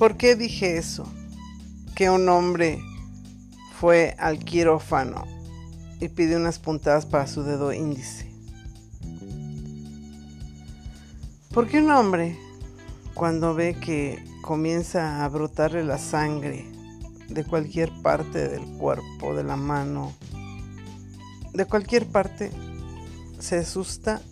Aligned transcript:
¿Por 0.00 0.16
qué 0.16 0.34
dije 0.34 0.78
eso? 0.78 1.04
Que 1.94 2.08
un 2.08 2.26
hombre 2.30 2.82
fue 3.78 4.16
al 4.18 4.38
quirófano 4.38 5.26
y 6.00 6.08
pidió 6.08 6.38
unas 6.38 6.58
puntadas 6.58 7.04
para 7.04 7.26
su 7.26 7.42
dedo 7.42 7.70
índice. 7.74 8.32
Porque 11.52 11.80
un 11.82 11.90
hombre, 11.90 12.38
cuando 13.12 13.54
ve 13.54 13.76
que 13.78 14.24
comienza 14.40 15.22
a 15.22 15.28
brotarle 15.28 15.84
la 15.84 15.98
sangre 15.98 16.64
de 17.28 17.44
cualquier 17.44 17.92
parte 18.00 18.48
del 18.48 18.64
cuerpo, 18.78 19.36
de 19.36 19.44
la 19.44 19.56
mano, 19.56 20.14
de 21.52 21.66
cualquier 21.66 22.06
parte, 22.06 22.50
se 23.38 23.58
asusta 23.58 24.22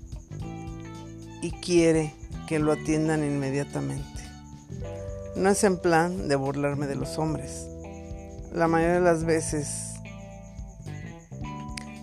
y 1.42 1.50
quiere 1.50 2.14
que 2.46 2.58
lo 2.58 2.72
atiendan 2.72 3.22
inmediatamente. 3.22 4.17
No 5.36 5.50
es 5.50 5.64
en 5.64 5.78
plan 5.78 6.28
de 6.28 6.36
burlarme 6.36 6.86
de 6.86 6.96
los 6.96 7.18
hombres. 7.18 7.66
La 8.52 8.66
mayoría 8.66 8.94
de 8.96 9.00
las 9.00 9.24
veces 9.24 9.94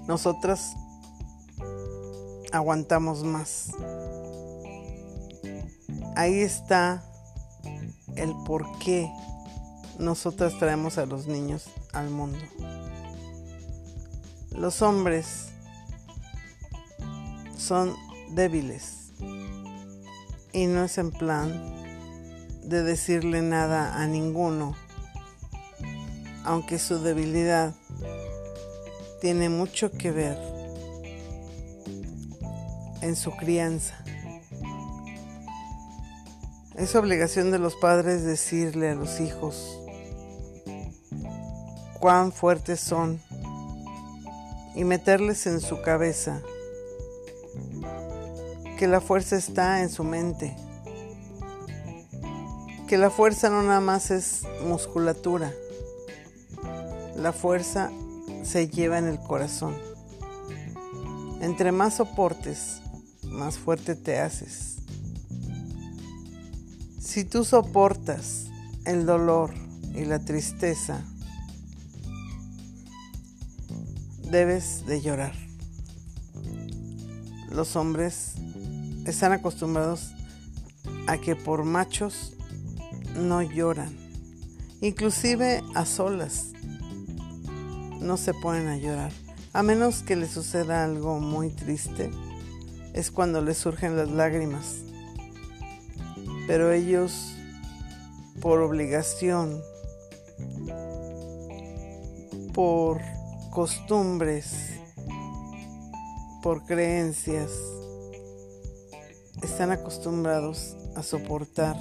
nosotras 0.08 0.76
aguantamos 2.52 3.24
más. 3.24 3.72
Ahí 6.16 6.40
está 6.40 7.04
el 8.16 8.34
por 8.46 8.80
qué 8.80 9.12
nosotras 10.00 10.58
traemos 10.60 10.98
a 10.98 11.06
los 11.06 11.28
niños 11.28 11.70
al 11.94 12.10
mundo. 12.10 12.40
Los 14.52 14.82
hombres 14.82 15.50
son 17.58 17.94
débiles 18.32 19.12
y 20.54 20.68
no 20.68 20.84
es 20.84 20.98
en 20.98 21.12
plan 21.12 21.84
de 22.66 22.81
decirle 22.83 23.41
nada 23.41 24.02
a 24.02 24.08
ninguno, 24.08 24.75
aunque 26.44 26.80
su 26.80 26.99
debilidad 26.99 27.75
tiene 29.21 29.49
mucho 29.49 29.91
que 29.91 30.11
ver 30.11 30.38
en 33.02 33.16
su 33.16 33.31
crianza. 33.36 33.95
Es 36.75 36.95
obligación 36.95 37.52
de 37.52 37.59
los 37.59 37.75
padres 37.75 38.23
decirle 38.23 38.89
a 38.89 38.95
los 38.95 39.19
hijos 39.19 39.80
cuán 41.99 42.31
fuertes 42.31 42.80
son 42.80 43.21
y 44.75 44.83
meterles 44.83 45.45
en 45.47 45.61
su 45.61 45.81
cabeza 45.81 46.41
que 48.77 48.88
la 48.88 48.99
fuerza 48.99 49.38
está 49.38 49.81
en 49.81 49.89
su 49.89 50.03
mente 50.03 50.55
que 52.88 52.97
la 52.97 53.09
fuerza 53.09 53.50
no 53.50 53.64
nada 53.64 53.80
más 53.80 54.11
es 54.11 54.44
musculatura, 54.64 55.52
la 57.16 57.33
fuerza 57.33 57.92
se 58.44 58.67
lleva 58.67 59.00
en 59.00 59.08
el 59.08 59.19
corazón. 59.19 59.75
Entre 61.42 61.72
más 61.72 61.95
soportes, 61.95 62.81
más 63.23 63.58
fuerte 63.58 63.95
te 63.95 64.19
haces. 64.19 64.77
Si 67.00 67.23
tú 67.23 67.44
soportas 67.44 68.47
el 68.86 69.05
dolor 69.05 69.53
y 69.94 70.05
la 70.05 70.20
tristeza, 70.20 71.02
debes 74.30 74.86
de 74.86 75.02
llorar. 75.02 75.33
Los 77.52 77.75
hombres 77.75 78.33
están 79.05 79.31
acostumbrados 79.31 80.14
a 81.08 81.17
que 81.17 81.36
por 81.36 81.64
machos 81.64 82.36
no 83.16 83.41
lloran. 83.41 83.95
Inclusive 84.81 85.64
a 85.73 85.86
solas 85.86 86.52
no 87.99 88.17
se 88.17 88.33
ponen 88.33 88.67
a 88.67 88.77
llorar. 88.77 89.11
A 89.53 89.64
menos 89.64 90.03
que 90.03 90.15
les 90.15 90.31
suceda 90.31 90.83
algo 90.83 91.20
muy 91.20 91.49
triste, 91.49 92.11
es 92.93 93.09
cuando 93.09 93.42
les 93.42 93.58
surgen 93.58 93.98
las 93.98 94.09
lágrimas. 94.09 94.81
Pero 96.45 96.71
ellos, 96.71 97.36
por 98.42 98.61
obligación, 98.61 99.61
por 102.54 103.02
costumbres, 103.52 104.80
por 106.43 106.65
creencias, 106.65 107.52
están 109.42 109.71
acostumbrados 109.71 110.75
a 110.95 111.02
soportar 111.02 111.75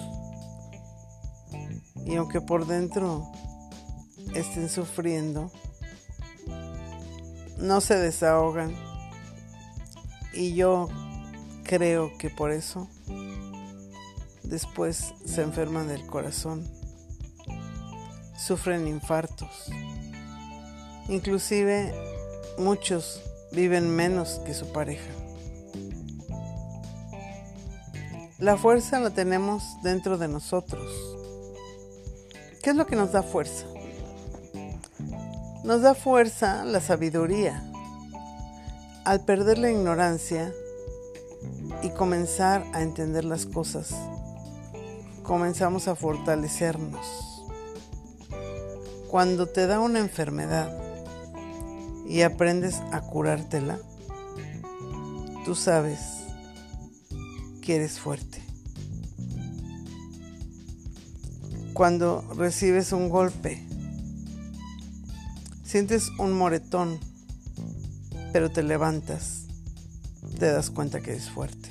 y 2.06 2.16
aunque 2.16 2.40
por 2.40 2.66
dentro 2.66 3.30
estén 4.34 4.68
sufriendo, 4.68 5.50
no 7.58 7.80
se 7.80 7.96
desahogan. 7.96 8.74
Y 10.32 10.54
yo 10.54 10.88
creo 11.62 12.16
que 12.18 12.28
por 12.28 12.50
eso 12.50 12.88
después 14.42 15.14
se 15.24 15.42
enferman 15.42 15.88
del 15.88 16.04
corazón, 16.06 16.68
sufren 18.36 18.86
infartos. 18.86 19.70
Inclusive 21.08 21.94
muchos 22.58 23.22
viven 23.52 23.94
menos 23.94 24.40
que 24.44 24.54
su 24.54 24.72
pareja. 24.72 25.10
La 28.38 28.56
fuerza 28.56 28.98
la 29.00 29.10
tenemos 29.10 29.62
dentro 29.82 30.18
de 30.18 30.28
nosotros 30.28 31.14
¿Qué 32.64 32.70
es 32.70 32.76
lo 32.76 32.86
que 32.86 32.96
nos 32.96 33.12
da 33.12 33.22
fuerza? 33.22 33.66
Nos 35.64 35.82
da 35.82 35.94
fuerza 35.94 36.64
la 36.64 36.80
sabiduría. 36.80 37.62
Al 39.04 39.22
perder 39.22 39.58
la 39.58 39.70
ignorancia 39.70 40.50
y 41.82 41.90
comenzar 41.90 42.64
a 42.72 42.80
entender 42.80 43.26
las 43.26 43.44
cosas, 43.44 43.94
comenzamos 45.22 45.88
a 45.88 45.94
fortalecernos. 45.94 47.44
Cuando 49.10 49.46
te 49.46 49.66
da 49.66 49.78
una 49.78 49.98
enfermedad 49.98 50.72
y 52.08 52.22
aprendes 52.22 52.80
a 52.92 53.02
curártela, 53.02 53.78
tú 55.44 55.54
sabes 55.54 56.00
que 57.60 57.76
eres 57.76 58.00
fuerte. 58.00 58.43
Cuando 61.74 62.24
recibes 62.36 62.92
un 62.92 63.08
golpe. 63.08 63.60
Sientes 65.64 66.08
un 66.18 66.32
moretón, 66.32 67.00
pero 68.32 68.48
te 68.50 68.62
levantas, 68.62 69.46
te 70.38 70.46
das 70.46 70.70
cuenta 70.70 71.00
que 71.00 71.10
eres 71.10 71.28
fuerte. 71.28 71.68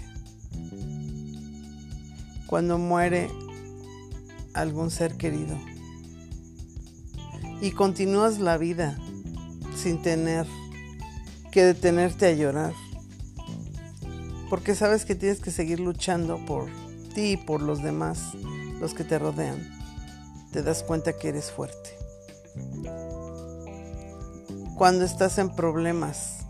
Cuando 2.47 2.77
muere 2.77 3.31
algún 4.53 4.91
ser 4.91 5.15
querido 5.15 5.57
y 7.61 7.71
continúas 7.71 8.39
la 8.39 8.57
vida 8.57 8.99
sin 9.75 10.01
tener 10.01 10.45
que 11.49 11.63
detenerte 11.63 12.27
a 12.27 12.33
llorar, 12.33 12.73
porque 14.49 14.75
sabes 14.75 15.05
que 15.05 15.15
tienes 15.15 15.39
que 15.39 15.49
seguir 15.49 15.79
luchando 15.79 16.45
por 16.45 16.69
ti 17.15 17.31
y 17.31 17.37
por 17.37 17.61
los 17.61 17.81
demás, 17.81 18.33
los 18.81 18.93
que 18.93 19.05
te 19.05 19.17
rodean 19.17 19.82
te 20.53 20.61
das 20.61 20.83
cuenta 20.83 21.13
que 21.13 21.29
eres 21.29 21.51
fuerte. 21.51 21.97
Cuando 24.77 25.03
estás 25.03 25.39
en 25.39 25.55
problemas 25.55 26.45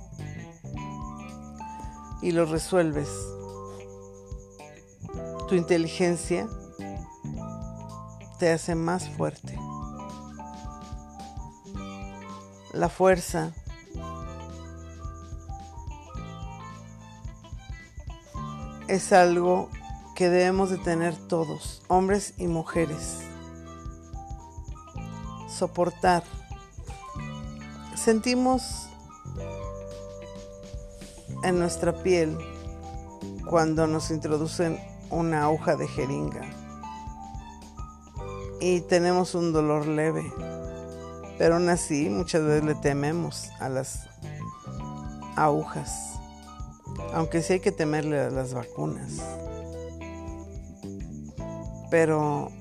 y 2.22 2.32
los 2.32 2.50
resuelves, 2.50 3.10
tu 5.48 5.56
inteligencia 5.56 6.50
te 8.40 8.52
hace 8.52 8.76
más 8.76 9.08
fuerte. 9.08 9.58
La 12.74 12.90
fuerza 12.90 13.54
es 18.90 19.14
algo 19.14 19.70
que 20.14 20.30
debemos 20.30 20.72
de 20.72 20.78
tener 20.78 21.16
todos, 21.16 21.84
hombres 21.88 22.34
y 22.38 22.48
mujeres 22.48 23.20
soportar. 25.64 26.24
Sentimos 27.96 28.90
en 31.42 31.58
nuestra 31.58 32.04
piel 32.04 32.38
cuando 33.50 33.88
nos 33.88 34.12
introducen 34.12 34.78
una 35.10 35.44
aguja 35.44 35.78
de 35.78 35.88
jeringa 35.88 36.42
y 38.60 38.82
tenemos 38.82 39.36
un 39.36 39.54
dolor 39.54 39.88
leve, 39.88 40.34
pero 41.38 41.56
aún 41.56 41.70
así 41.70 42.10
muchas 42.10 42.44
veces 42.44 42.66
le 42.66 42.76
tememos 42.76 43.50
a 43.62 43.70
las 43.70 44.10
agujas, 45.38 46.20
aunque 47.14 47.42
sí 47.42 47.54
hay 47.54 47.60
que 47.62 47.72
temerle 47.72 48.20
a 48.20 48.30
las 48.30 48.54
vacunas. 48.54 49.14
Pero 51.90 52.52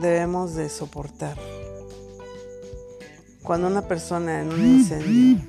debemos 0.00 0.54
de 0.54 0.68
soportar. 0.68 1.36
Cuando 3.42 3.68
una 3.68 3.86
persona 3.86 4.40
en 4.40 4.52
un 4.52 4.60
incendio 4.60 5.40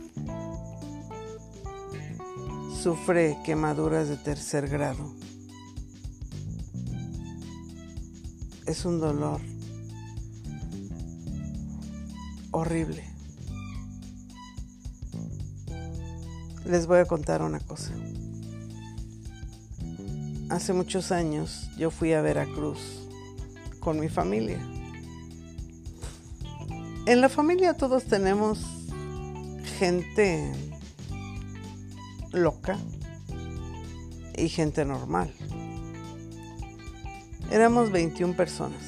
sufre 2.81 3.37
quemaduras 3.45 4.09
de 4.09 4.17
tercer 4.17 4.67
grado, 4.67 5.13
es 8.65 8.85
un 8.85 8.99
dolor 8.99 9.41
horrible. 12.51 13.03
Les 16.65 16.87
voy 16.87 16.99
a 16.99 17.05
contar 17.05 17.41
una 17.41 17.59
cosa. 17.59 17.93
Hace 20.49 20.73
muchos 20.73 21.11
años 21.11 21.69
yo 21.77 21.91
fui 21.91 22.13
a 22.13 22.21
Veracruz 22.21 23.00
con 23.81 23.99
mi 23.99 24.07
familia. 24.07 24.59
En 27.07 27.19
la 27.19 27.27
familia 27.27 27.73
todos 27.73 28.05
tenemos 28.05 28.59
gente 29.77 30.53
loca 32.31 32.77
y 34.37 34.47
gente 34.47 34.85
normal. 34.85 35.33
Éramos 37.51 37.91
21 37.91 38.37
personas, 38.37 38.81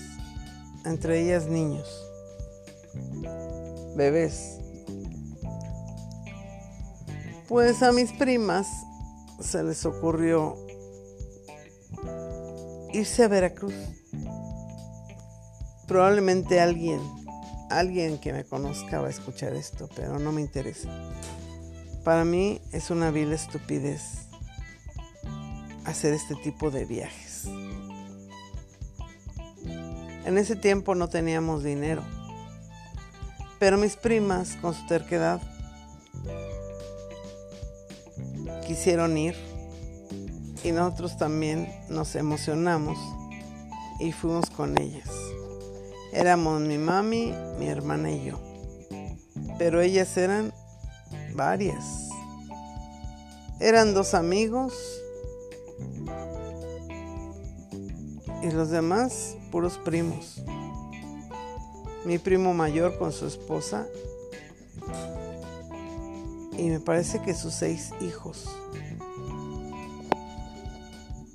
entre 0.86 1.22
ellas 1.22 1.48
niños, 1.48 1.90
bebés. 3.98 4.60
Pues 7.50 7.84
a 7.84 7.92
mis 7.92 8.14
primas 8.14 8.68
se 9.42 9.64
les 9.64 9.86
ocurrió 9.86 10.56
irse 12.94 13.24
a 13.24 13.28
Veracruz. 13.28 13.74
Probablemente 15.88 16.60
alguien 16.60 17.00
alguien 17.74 18.20
que 18.20 18.34
me 18.34 18.44
conozca 18.44 19.02
va 19.02 19.08
a 19.08 19.12
escuchar 19.12 19.54
esto, 19.56 19.90
pero 19.96 20.20
no 20.20 20.32
me 20.32 20.42
interesa. 20.42 20.90
Para 22.04 22.26
mí 22.26 22.62
es 22.72 22.90
una 22.90 23.12
vil 23.12 23.32
estupidez 23.34 24.28
hacer 25.86 26.14
este 26.14 26.36
tipo 26.36 26.72
de 26.72 26.86
viajes. 26.86 27.46
En 30.26 30.38
ese 30.38 30.56
tiempo 30.56 30.96
no 30.96 31.10
teníamos 31.10 31.64
dinero, 31.64 32.04
pero 33.60 33.78
mis 33.78 33.96
primas, 33.98 34.56
con 34.62 34.74
su 34.74 34.86
terquedad, 34.88 35.42
quisieron 38.66 39.18
ir 39.18 39.36
y 40.64 40.72
nosotros 40.72 41.18
también 41.18 41.68
nos 41.90 42.16
emocionamos 42.16 42.98
y 44.00 44.14
fuimos 44.14 44.50
con 44.50 44.80
ellas. 44.80 45.33
Éramos 46.14 46.62
mi 46.62 46.78
mami, 46.78 47.34
mi 47.58 47.68
hermana 47.68 48.12
y 48.12 48.26
yo. 48.26 48.40
Pero 49.58 49.82
ellas 49.82 50.16
eran 50.16 50.54
varias. 51.34 52.10
Eran 53.60 53.94
dos 53.94 54.14
amigos 54.14 54.74
y 58.44 58.52
los 58.52 58.70
demás 58.70 59.38
puros 59.52 59.80
primos. 59.80 60.44
Mi 62.06 62.20
primo 62.20 62.54
mayor 62.54 62.98
con 62.98 63.12
su 63.12 63.26
esposa 63.26 63.88
y 66.58 66.70
me 66.70 66.80
parece 66.80 67.22
que 67.22 67.34
sus 67.34 67.54
seis 67.54 67.92
hijos. 68.02 68.48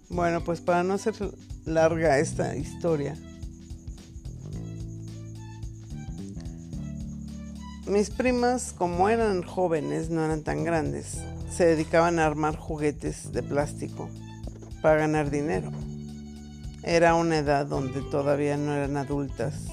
Bueno, 0.09 0.43
pues 0.45 0.61
para 0.61 0.85
no 0.85 0.95
hacer 0.95 1.15
larga 1.65 2.19
esta 2.19 2.57
historia, 2.57 3.17
Mis 7.89 8.11
primas, 8.11 8.75
como 8.77 9.09
eran 9.09 9.43
jóvenes, 9.43 10.11
no 10.11 10.23
eran 10.23 10.43
tan 10.43 10.63
grandes, 10.63 11.23
se 11.51 11.65
dedicaban 11.65 12.19
a 12.19 12.27
armar 12.27 12.55
juguetes 12.55 13.33
de 13.33 13.43
plástico 13.43 14.11
para 14.83 14.99
ganar 14.99 15.31
dinero. 15.31 15.71
Era 16.83 17.15
una 17.15 17.39
edad 17.39 17.65
donde 17.65 18.03
todavía 18.03 18.59
no 18.59 18.75
eran 18.75 18.99
adultas 18.99 19.69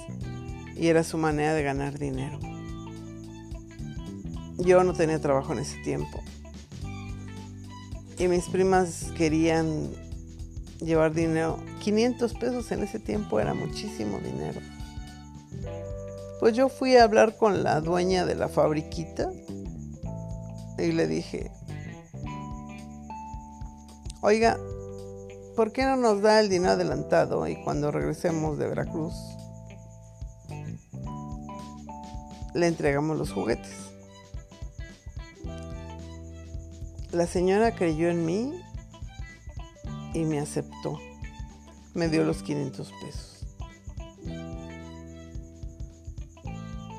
y 0.78 0.88
era 0.88 1.04
su 1.04 1.18
manera 1.18 1.54
de 1.54 1.64
ganar 1.64 2.00
dinero. 2.00 2.40
Yo 4.60 4.82
no 4.86 4.94
tenía 4.94 5.20
trabajo 5.20 5.52
en 5.52 5.60
ese 5.60 5.78
tiempo. 5.84 6.24
Y 8.18 8.30
mis 8.30 8.46
primas 8.46 9.12
querían 9.18 9.90
llevar 10.80 11.14
dinero. 11.14 11.60
500 11.84 12.34
pesos 12.36 12.72
en 12.72 12.84
ese 12.84 13.00
tiempo 13.00 13.42
era 13.42 13.54
muchísimo 13.54 14.20
dinero. 14.20 14.62
Pues 16.46 16.56
yo 16.56 16.70
fui 16.70 16.96
a 16.96 17.06
hablar 17.06 17.38
con 17.38 17.64
la 17.64 17.82
dueña 17.82 18.24
de 18.24 18.36
la 18.36 18.48
fabriquita 18.48 19.32
y 20.78 20.92
le 20.92 21.08
dije, 21.08 21.50
oiga, 24.22 24.56
¿por 25.56 25.72
qué 25.72 25.86
no 25.86 25.96
nos 25.96 26.22
da 26.22 26.40
el 26.40 26.50
dinero 26.50 26.74
adelantado 26.74 27.48
y 27.48 27.56
cuando 27.64 27.90
regresemos 27.90 28.60
de 28.60 28.68
Veracruz 28.68 29.16
le 32.54 32.68
entregamos 32.68 33.18
los 33.18 33.32
juguetes? 33.32 33.90
La 37.12 37.26
señora 37.26 37.74
creyó 37.74 38.08
en 38.08 38.24
mí 38.24 38.54
y 40.14 40.26
me 40.26 40.40
aceptó. 40.40 41.00
Me 41.96 42.08
dio 42.08 42.24
los 42.24 42.44
500 42.44 42.94
pesos. 43.02 43.35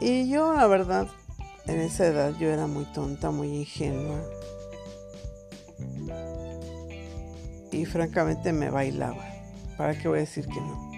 Y 0.00 0.28
yo, 0.28 0.52
la 0.52 0.66
verdad, 0.66 1.08
en 1.66 1.80
esa 1.80 2.06
edad 2.06 2.34
yo 2.38 2.48
era 2.48 2.66
muy 2.66 2.84
tonta, 2.92 3.30
muy 3.30 3.48
ingenua. 3.48 4.20
Y 7.72 7.84
francamente 7.86 8.52
me 8.52 8.70
bailaba. 8.70 9.24
¿Para 9.76 9.98
qué 9.98 10.08
voy 10.08 10.18
a 10.18 10.20
decir 10.20 10.46
que 10.46 10.60
no? 10.60 10.90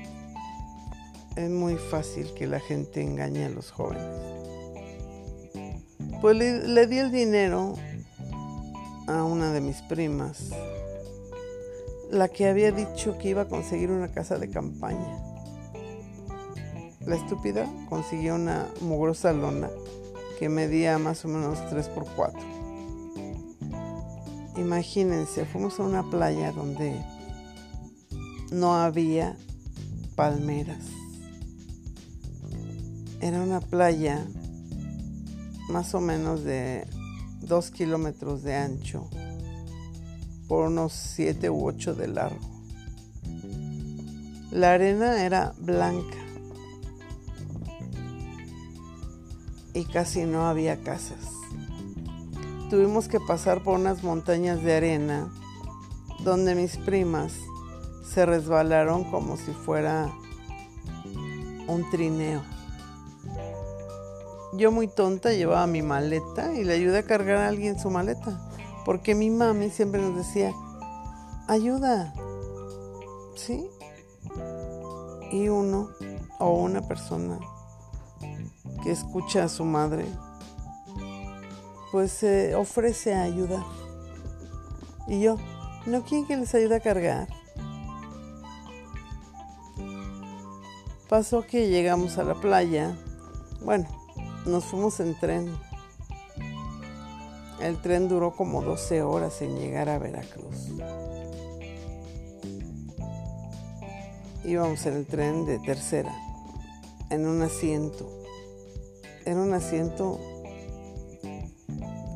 Es 1.37 1.50
muy 1.50 1.77
fácil 1.77 2.33
que 2.35 2.47
la 2.47 2.61
gente 2.61 3.00
engañe 3.03 3.45
a 3.45 3.50
los 3.50 3.71
jóvenes. 3.71 4.05
Pues 6.21 6.37
le, 6.37 6.67
le 6.67 6.87
di 6.87 6.99
el 6.99 7.12
dinero 7.12 7.75
a 9.06 9.23
una 9.25 9.53
de 9.53 9.61
mis 9.61 9.81
primas, 9.83 10.51
la 12.11 12.29
que 12.29 12.49
había 12.49 12.72
dicho 12.72 13.17
que 13.19 13.31
iba 13.31 13.43
a 13.43 13.49
conseguir 13.49 13.91
una 13.91 14.11
casa 14.11 14.39
de 14.39 14.51
campaña. 14.51 15.28
La 17.08 17.17
estúpida 17.17 17.67
consiguió 17.88 18.34
una 18.34 18.67
mugrosa 18.82 19.32
lona 19.32 19.70
que 20.38 20.50
medía 20.50 20.98
más 20.98 21.24
o 21.24 21.29
menos 21.29 21.58
3 21.70 21.88
por 21.88 22.05
4. 22.05 22.38
Imagínense, 24.58 25.46
fuimos 25.46 25.81
a 25.81 25.84
una 25.84 26.03
playa 26.10 26.53
donde 26.53 27.03
no 28.53 28.74
había 28.74 29.38
palmeras. 30.17 30.84
Era 33.22 33.41
una 33.41 33.60
playa 33.60 34.27
más 35.70 35.94
o 35.94 36.03
menos 36.03 36.44
de 36.44 36.86
2 37.41 37.70
kilómetros 37.70 38.43
de 38.43 38.55
ancho 38.55 39.08
por 40.46 40.67
unos 40.67 40.93
7 40.93 41.48
u 41.48 41.69
8 41.69 41.94
de 41.94 42.08
largo. 42.08 42.50
La 44.50 44.74
arena 44.74 45.24
era 45.24 45.55
blanca 45.58 46.28
y 49.75 49.84
casi 49.84 50.25
no 50.25 50.46
había 50.46 50.82
casas. 50.82 51.31
Tuvimos 52.70 53.08
que 53.08 53.20
pasar 53.20 53.63
por 53.63 53.79
unas 53.79 54.03
montañas 54.03 54.63
de 54.63 54.77
arena 54.77 55.32
donde 56.25 56.55
mis 56.55 56.77
primas 56.77 57.32
se 58.05 58.27
resbalaron 58.27 59.05
como 59.05 59.37
si 59.37 59.53
fuera 59.53 60.13
un 61.67 61.89
trineo. 61.91 62.43
Yo 64.55 64.72
muy 64.72 64.89
tonta 64.89 65.32
llevaba 65.32 65.67
mi 65.67 65.82
maleta 65.82 66.55
y 66.55 66.65
le 66.65 66.75
ayudé 66.75 66.98
a 66.98 67.03
cargar 67.05 67.37
a 67.37 67.48
alguien 67.48 67.79
su 67.79 67.91
maleta, 67.91 68.51
porque 68.84 69.15
mi 69.15 69.31
mami 69.31 69.70
siempre 69.70 70.01
nos 70.01 70.17
decía, 70.17 70.53
ayuda, 71.46 72.15
¿sí? 73.37 73.70
Y 75.31 75.48
uno 75.48 75.91
o 76.39 76.53
una 76.55 76.81
persona 76.89 77.39
escucha 78.91 79.45
a 79.45 79.49
su 79.49 79.65
madre, 79.65 80.07
pues 81.93 82.13
se 82.13 82.55
ofrece 82.55 83.15
a 83.15 83.23
ayudar. 83.23 83.65
Y 85.07 85.21
yo, 85.21 85.37
¿no 85.87 86.03
quieren 86.03 86.27
que 86.27 86.37
les 86.37 86.55
ayude 86.55 86.77
a 86.77 86.81
cargar? 86.81 87.29
Pasó 91.09 91.47
que 91.47 91.69
llegamos 91.71 92.19
a 92.19 92.25
la 92.25 92.35
playa. 92.35 92.95
Bueno, 93.63 93.89
nos 94.45 94.65
fuimos 94.67 95.01
en 95.01 95.19
tren. 95.19 95.57
El 97.61 97.81
tren 97.81 98.09
duró 98.09 98.37
como 98.37 98.63
12 98.63 99.03
horas 99.03 99.41
en 99.41 99.59
llegar 99.59 99.89
a 99.89 99.99
Veracruz. 99.99 100.69
Íbamos 104.45 104.87
en 104.87 104.95
el 104.95 105.07
tren 105.07 105.47
de 105.47 105.59
tercera. 105.59 106.15
en 107.11 107.27
un 107.27 107.41
asiento. 107.41 108.18
Era 109.29 109.43
un 109.43 109.53
asiento 109.53 110.19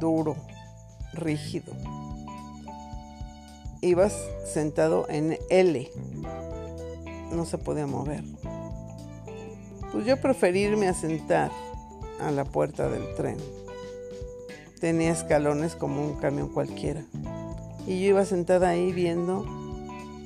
duro, 0.00 0.34
rígido. 1.12 1.74
Ibas 3.82 4.16
sentado 4.50 5.06
en 5.10 5.36
L. 5.50 5.90
No 7.30 7.44
se 7.44 7.58
podía 7.58 7.86
mover. 7.86 8.24
Pues 9.92 10.06
yo 10.06 10.18
preferí 10.22 10.60
irme 10.60 10.88
a 10.88 10.94
sentar 10.94 11.50
a 12.18 12.30
la 12.30 12.46
puerta 12.46 12.88
del 12.88 13.14
tren. 13.14 13.36
Tenía 14.80 15.12
escalones 15.12 15.76
como 15.76 16.02
un 16.02 16.14
camión 16.14 16.48
cualquiera. 16.48 17.04
Y 17.86 18.00
yo 18.00 18.08
iba 18.08 18.24
sentada 18.24 18.70
ahí 18.70 18.90
viendo 18.90 19.44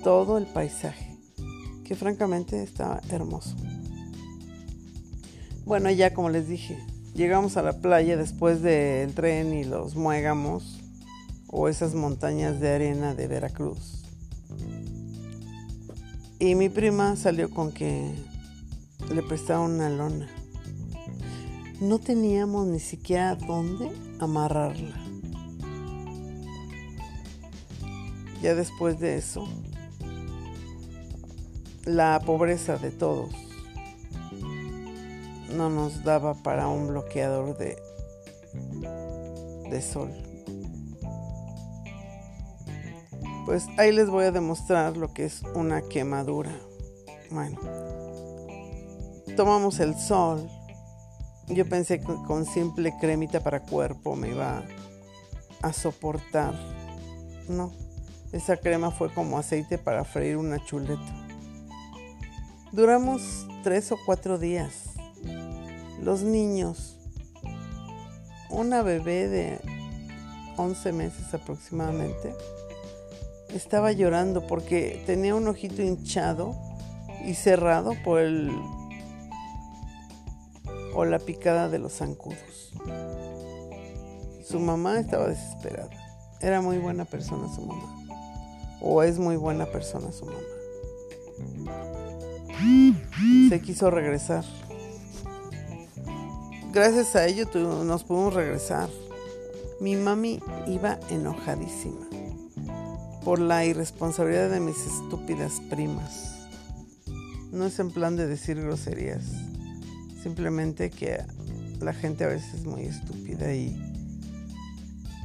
todo 0.04 0.38
el 0.38 0.46
paisaje, 0.46 1.18
que 1.84 1.96
francamente 1.96 2.62
estaba 2.62 3.00
hermoso. 3.10 3.56
Bueno, 5.66 5.90
ya 5.90 6.14
como 6.14 6.30
les 6.30 6.46
dije, 6.48 6.78
llegamos 7.12 7.56
a 7.56 7.62
la 7.62 7.72
playa 7.80 8.16
después 8.16 8.62
del 8.62 9.12
tren 9.14 9.52
y 9.52 9.64
los 9.64 9.96
muégamos 9.96 10.80
o 11.48 11.66
esas 11.66 11.92
montañas 11.92 12.60
de 12.60 12.72
arena 12.72 13.16
de 13.16 13.26
Veracruz. 13.26 14.04
Y 16.38 16.54
mi 16.54 16.68
prima 16.68 17.16
salió 17.16 17.50
con 17.50 17.72
que 17.72 18.14
le 19.12 19.24
prestaba 19.24 19.64
una 19.64 19.90
lona. 19.90 20.28
No 21.80 21.98
teníamos 21.98 22.68
ni 22.68 22.78
siquiera 22.78 23.34
dónde 23.34 23.90
amarrarla. 24.20 24.96
Ya 28.40 28.54
después 28.54 29.00
de 29.00 29.16
eso, 29.16 29.48
la 31.84 32.22
pobreza 32.24 32.76
de 32.76 32.92
todos 32.92 33.45
no 35.50 35.70
nos 35.70 36.04
daba 36.04 36.34
para 36.34 36.68
un 36.68 36.88
bloqueador 36.88 37.56
de, 37.56 37.76
de 39.70 39.82
sol. 39.82 40.10
Pues 43.44 43.66
ahí 43.78 43.92
les 43.92 44.10
voy 44.10 44.24
a 44.24 44.32
demostrar 44.32 44.96
lo 44.96 45.12
que 45.12 45.24
es 45.24 45.42
una 45.54 45.82
quemadura. 45.82 46.50
Bueno, 47.30 47.60
tomamos 49.36 49.78
el 49.78 49.96
sol. 49.96 50.48
Yo 51.48 51.68
pensé 51.68 52.00
que 52.00 52.06
con 52.26 52.44
simple 52.44 52.92
cremita 53.00 53.40
para 53.40 53.60
cuerpo 53.60 54.16
me 54.16 54.30
iba 54.30 54.64
a 55.62 55.72
soportar. 55.72 56.54
No, 57.48 57.72
esa 58.32 58.56
crema 58.56 58.90
fue 58.90 59.14
como 59.14 59.38
aceite 59.38 59.78
para 59.78 60.04
freír 60.04 60.36
una 60.36 60.64
chuleta. 60.64 61.26
Duramos 62.72 63.46
tres 63.62 63.92
o 63.92 63.96
cuatro 64.04 64.38
días. 64.38 64.85
Los 66.02 66.22
niños, 66.22 66.96
una 68.50 68.82
bebé 68.82 69.28
de 69.28 69.60
11 70.56 70.92
meses 70.92 71.34
aproximadamente, 71.34 72.34
estaba 73.54 73.92
llorando 73.92 74.46
porque 74.46 75.02
tenía 75.06 75.34
un 75.34 75.48
ojito 75.48 75.82
hinchado 75.82 76.54
y 77.24 77.34
cerrado 77.34 77.94
por 78.04 78.20
el 78.20 78.50
o 80.94 81.04
la 81.04 81.18
picada 81.18 81.68
de 81.68 81.78
los 81.78 81.94
zancudos. 81.94 82.72
Su 84.44 84.60
mamá 84.60 84.98
estaba 84.98 85.28
desesperada. 85.28 85.90
Era 86.40 86.62
muy 86.62 86.78
buena 86.78 87.04
persona 87.04 87.52
su 87.54 87.62
mamá. 87.62 88.04
O 88.80 89.02
es 89.02 89.18
muy 89.18 89.36
buena 89.36 89.66
persona 89.66 90.12
su 90.12 90.24
mamá. 90.24 90.38
Se 93.48 93.60
quiso 93.60 93.90
regresar. 93.90 94.44
Gracias 96.76 97.16
a 97.16 97.26
ello 97.26 97.46
nos 97.84 98.04
pudimos 98.04 98.34
regresar. 98.34 98.90
Mi 99.80 99.96
mami 99.96 100.40
iba 100.66 101.00
enojadísima 101.08 102.06
por 103.24 103.38
la 103.38 103.64
irresponsabilidad 103.64 104.50
de 104.50 104.60
mis 104.60 104.76
estúpidas 104.80 105.62
primas. 105.70 106.48
No 107.50 107.64
es 107.64 107.78
en 107.78 107.90
plan 107.90 108.14
de 108.16 108.26
decir 108.26 108.60
groserías, 108.60 109.24
simplemente 110.22 110.90
que 110.90 111.24
la 111.80 111.94
gente 111.94 112.24
a 112.24 112.28
veces 112.28 112.52
es 112.52 112.66
muy 112.66 112.82
estúpida 112.82 113.54
y, 113.54 113.74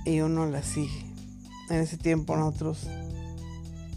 y 0.05 0.21
uno 0.21 0.45
la 0.45 0.63
sigue. 0.63 1.05
En 1.69 1.81
ese 1.81 1.97
tiempo 1.97 2.37
nosotros 2.37 2.87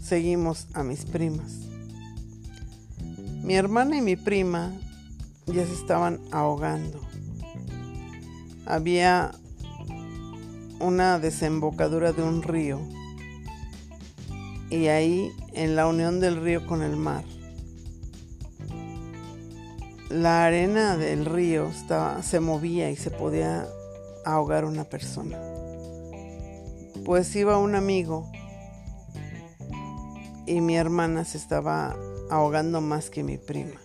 seguimos 0.03 0.67
a 0.73 0.83
mis 0.83 1.05
primas. 1.05 1.53
Mi 3.45 3.55
hermana 3.55 3.95
y 3.95 4.01
mi 4.01 4.17
prima 4.17 4.73
ya 5.45 5.65
se 5.65 5.73
estaban 5.73 6.19
ahogando. 6.33 7.04
Había 8.65 9.31
una 10.79 11.19
desembocadura 11.19 12.11
de 12.11 12.23
un 12.23 12.43
río 12.43 12.79
y 14.69 14.87
ahí 14.87 15.31
en 15.53 15.75
la 15.75 15.87
unión 15.87 16.19
del 16.19 16.41
río 16.41 16.65
con 16.65 16.81
el 16.81 16.95
mar. 16.95 17.23
La 20.09 20.45
arena 20.45 20.97
del 20.97 21.25
río 21.25 21.71
se 22.21 22.39
movía 22.39 22.89
y 22.89 22.95
se 22.95 23.11
podía 23.11 23.67
ahogar 24.25 24.65
una 24.65 24.83
persona. 24.83 25.37
Pues 27.05 27.35
iba 27.35 27.57
un 27.57 27.75
amigo 27.75 28.31
y 30.45 30.61
mi 30.61 30.75
hermana 30.75 31.25
se 31.25 31.37
estaba 31.37 31.95
ahogando 32.29 32.81
más 32.81 33.09
que 33.09 33.23
mi 33.23 33.37
prima. 33.37 33.84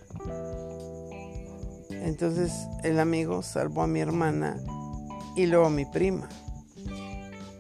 Entonces 2.01 2.53
el 2.83 2.99
amigo 2.99 3.43
salvó 3.43 3.83
a 3.83 3.87
mi 3.87 4.01
hermana 4.01 4.57
y 5.37 5.47
luego 5.47 5.67
a 5.67 5.71
mi 5.71 5.85
prima. 5.85 6.29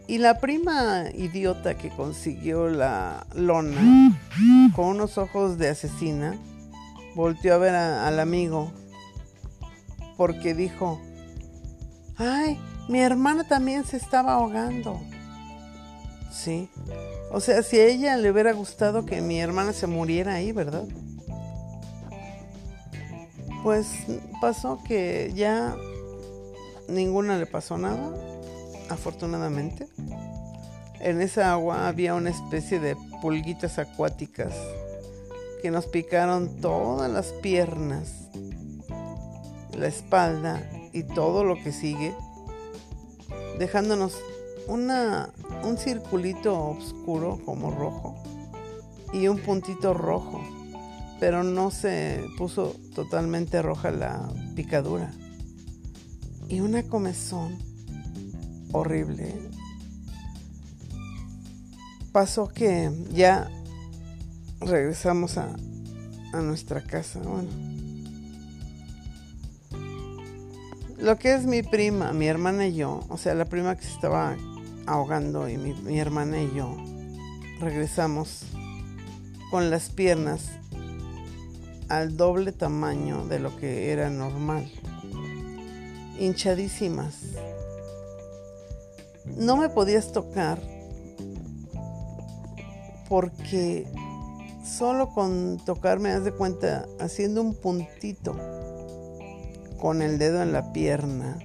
Y 0.06 0.18
la 0.18 0.40
prima 0.40 1.04
idiota 1.14 1.76
que 1.76 1.90
consiguió 1.90 2.68
la 2.68 3.26
lona 3.34 4.16
con 4.74 4.86
unos 4.86 5.18
ojos 5.18 5.56
de 5.56 5.68
asesina 5.68 6.36
volteó 7.14 7.54
a 7.54 7.58
ver 7.58 7.74
al 7.74 8.18
amigo 8.18 8.72
porque 10.16 10.52
dijo, 10.54 11.00
ay, 12.16 12.58
mi 12.88 13.00
hermana 13.00 13.44
también 13.44 13.84
se 13.84 13.98
estaba 13.98 14.34
ahogando. 14.34 15.00
Sí. 16.32 16.68
O 17.30 17.40
sea, 17.40 17.62
si 17.62 17.78
a 17.78 17.86
ella 17.86 18.16
le 18.16 18.30
hubiera 18.30 18.52
gustado 18.52 19.06
que 19.06 19.20
mi 19.20 19.40
hermana 19.40 19.72
se 19.72 19.86
muriera 19.86 20.34
ahí, 20.34 20.52
¿verdad? 20.52 20.84
Pues 23.62 23.86
pasó 24.40 24.80
que 24.86 25.32
ya 25.34 25.76
ninguna 26.88 27.36
le 27.38 27.46
pasó 27.46 27.78
nada 27.78 28.10
afortunadamente. 28.88 29.86
En 30.98 31.20
esa 31.20 31.52
agua 31.52 31.88
había 31.88 32.14
una 32.14 32.30
especie 32.30 32.80
de 32.80 32.96
pulguitas 33.22 33.78
acuáticas 33.78 34.54
que 35.62 35.70
nos 35.70 35.86
picaron 35.86 36.60
todas 36.60 37.10
las 37.10 37.32
piernas, 37.42 38.28
la 39.76 39.86
espalda 39.86 40.62
y 40.92 41.02
todo 41.02 41.44
lo 41.44 41.54
que 41.62 41.72
sigue, 41.72 42.14
dejándonos 43.58 44.18
una, 44.66 45.30
un 45.64 45.76
circulito 45.76 46.58
oscuro 46.70 47.38
como 47.44 47.70
rojo 47.70 48.14
y 49.12 49.28
un 49.28 49.38
puntito 49.38 49.94
rojo, 49.94 50.40
pero 51.20 51.44
no 51.44 51.70
se 51.70 52.24
puso 52.38 52.74
totalmente 52.94 53.60
roja 53.60 53.90
la 53.90 54.32
picadura. 54.56 55.12
Y 56.48 56.60
una 56.60 56.82
comezón 56.82 57.58
horrible. 58.72 59.34
Pasó 62.10 62.48
que 62.48 62.90
ya 63.12 63.48
regresamos 64.60 65.36
a, 65.36 65.54
a 66.32 66.40
nuestra 66.40 66.82
casa. 66.82 67.20
Bueno, 67.20 67.50
lo 70.98 71.18
que 71.18 71.34
es 71.34 71.44
mi 71.44 71.62
prima, 71.62 72.12
mi 72.12 72.26
hermana 72.26 72.66
y 72.66 72.74
yo, 72.74 73.00
o 73.10 73.18
sea, 73.18 73.34
la 73.34 73.44
prima 73.44 73.76
que 73.76 73.84
se 73.84 73.92
estaba 73.92 74.36
ahogando 74.86 75.48
y 75.48 75.56
mi, 75.56 75.74
mi 75.74 76.00
hermana 76.00 76.42
y 76.42 76.52
yo, 76.54 76.76
regresamos 77.60 78.46
con 79.50 79.70
las 79.70 79.90
piernas 79.90 80.59
al 81.90 82.16
doble 82.16 82.52
tamaño 82.52 83.26
de 83.26 83.38
lo 83.38 83.54
que 83.56 83.92
era 83.92 84.08
normal, 84.08 84.72
hinchadísimas 86.18 87.16
no 89.36 89.56
me 89.56 89.68
podías 89.68 90.12
tocar 90.12 90.60
porque 93.08 93.86
solo 94.64 95.12
con 95.12 95.58
tocarme, 95.64 96.10
haz 96.10 96.24
de 96.24 96.32
cuenta, 96.32 96.86
haciendo 97.00 97.40
un 97.42 97.54
puntito 97.54 98.36
con 99.80 100.02
el 100.02 100.18
dedo 100.18 100.42
en 100.42 100.52
la 100.52 100.72
pierna, 100.72 101.38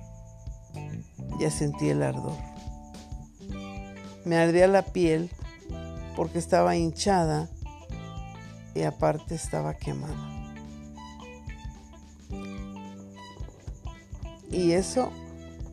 ya 1.39 1.49
sentí 1.49 1.89
el 1.89 2.03
ardor. 2.03 2.37
Me 4.25 4.37
ardía 4.37 4.67
la 4.67 4.83
piel 4.83 5.31
porque 6.15 6.37
estaba 6.37 6.75
hinchada 6.75 7.49
y 8.73 8.83
aparte 8.83 9.35
estaba 9.35 9.73
quemada. 9.73 10.34
Y 14.55 14.71
eso 14.71 15.11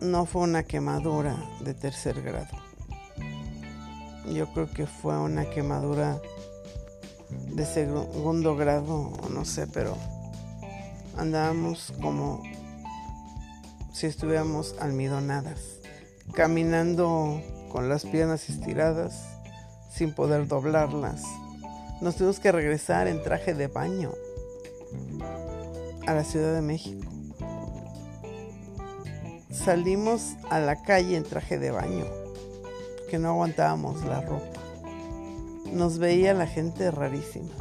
no 0.01 0.27
fue 0.27 0.43
una 0.43 0.65
quemadura 0.65 1.37
de 1.61 1.73
tercer 1.73 2.21
grado. 2.21 2.59
Yo 4.35 4.53
creo 4.53 4.69
que 4.69 4.89
fue 4.89 5.17
una 5.17 5.49
quemadura 5.49 6.21
de 7.55 7.65
segundo 7.65 8.57
grado, 8.57 9.13
no 9.31 9.45
sé, 9.45 9.69
pero 9.69 9.97
andábamos 11.17 11.95
como 12.03 12.43
si 13.93 14.07
estuviéramos 14.07 14.75
almidonadas, 14.81 15.61
caminando 16.35 17.41
con 17.71 17.89
las 17.89 18.05
piernas 18.05 18.51
estiradas, 18.51 19.23
sin 19.93 20.13
poder 20.13 20.49
doblarlas. 20.49 21.23
Nos 22.01 22.17
tuvimos 22.17 22.41
que 22.41 22.51
regresar 22.51 23.07
en 23.07 23.23
traje 23.23 23.55
de 23.55 23.69
baño 23.69 24.11
a 26.05 26.15
la 26.15 26.25
Ciudad 26.25 26.53
de 26.53 26.63
México. 26.63 27.12
Salimos 29.65 30.35
a 30.51 30.59
la 30.59 30.83
calle 30.83 31.17
en 31.17 31.23
traje 31.23 31.57
de 31.57 31.71
baño, 31.71 32.05
que 33.09 33.21
no 33.21 33.29
aguantábamos 33.29 34.03
la 34.05 34.21
ropa. 34.21 34.61
Nos 35.73 35.99
veía 35.99 36.35
la 36.35 36.49
gente 36.49 36.91
rarísimas 36.91 37.57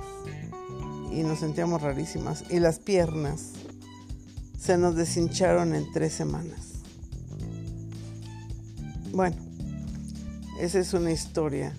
y 1.11 1.21
nos 1.21 1.39
sentíamos 1.39 1.79
rarísimas 1.83 2.43
y 2.49 2.59
las 2.59 2.79
piernas 2.79 3.51
se 4.59 4.79
nos 4.79 4.95
deshincharon 4.95 5.75
en 5.75 5.91
tres 5.91 6.13
semanas. 6.13 6.81
Bueno, 9.11 9.35
esa 10.59 10.79
es 10.79 10.95
una 10.95 11.11
historia 11.11 11.71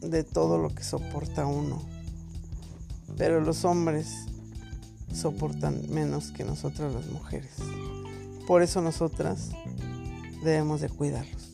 de 0.00 0.24
todo 0.24 0.58
lo 0.58 0.74
que 0.74 0.82
soporta 0.82 1.46
uno. 1.46 1.80
Pero 3.16 3.40
los 3.40 3.64
hombres 3.64 4.26
soportan 5.14 5.88
menos 5.88 6.32
que 6.32 6.42
nosotras 6.42 6.92
las 6.92 7.06
mujeres. 7.06 7.52
Por 8.48 8.62
eso 8.62 8.80
nosotras 8.80 9.50
debemos 10.42 10.80
de 10.80 10.88
cuidarlos. 10.88 11.47